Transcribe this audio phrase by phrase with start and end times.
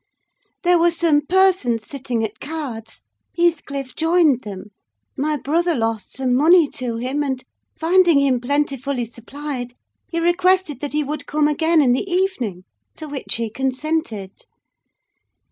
[0.63, 3.03] There were some persons sitting at cards;
[3.37, 4.71] Heathcliff joined them;
[5.15, 7.43] my brother lost some money to him, and,
[7.77, 9.75] finding him plentifully supplied,
[10.09, 12.63] he requested that he would come again in the evening:
[12.95, 14.31] to which he consented.